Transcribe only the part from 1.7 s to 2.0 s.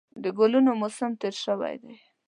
وي